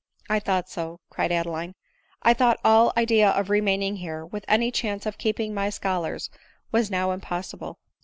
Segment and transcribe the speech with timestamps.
[0.35, 1.75] "I thought so," cried Adeline;"
[2.23, 6.31] I thought all idea of remaining here, with any chance of keeping my scholars,
[6.71, 7.77] was now impossible."